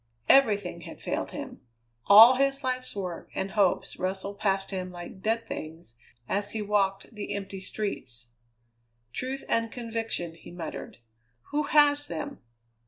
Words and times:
Everything 0.29 0.81
had 0.81 0.99
failed 0.99 1.29
him. 1.29 1.61
All 2.07 2.33
his 2.37 2.63
life's 2.63 2.95
work 2.95 3.29
and 3.35 3.51
hopes 3.51 3.99
rustled 3.99 4.39
past 4.39 4.71
him 4.71 4.89
like 4.91 5.21
dead 5.21 5.47
things 5.47 5.95
as 6.27 6.53
he 6.53 6.61
walked 6.63 7.13
the 7.13 7.35
empty 7.35 7.59
streets. 7.59 8.29
"Truth 9.13 9.43
and 9.47 9.71
conviction," 9.71 10.33
he 10.33 10.49
muttered. 10.49 10.97
"Who 11.51 11.65
has 11.65 12.07
them? 12.07 12.39